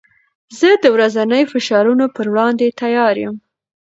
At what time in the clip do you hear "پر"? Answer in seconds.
2.15-2.25